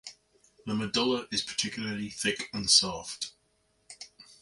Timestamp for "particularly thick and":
1.43-2.67